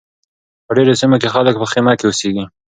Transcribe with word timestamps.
په 0.65 0.71
ډېرو 0.77 0.99
سیمو 1.01 1.17
کې 1.21 1.33
خلک 1.35 1.55
په 1.59 1.67
خیمه 1.71 1.93
کې 1.99 2.05
اوسیږي. 2.07 2.45